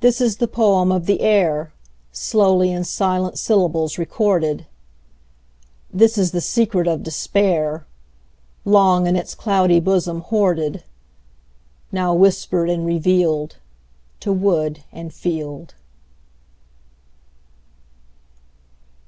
[0.00, 1.72] This is the poem of the air,
[2.10, 4.66] Slowly in silent syllables recorded;
[5.94, 7.86] This is the secret of despair,
[8.64, 10.82] Long in its cloudy bosom hoarded,
[11.92, 13.58] Now whispered and revealed
[14.18, 15.76] To wood and field.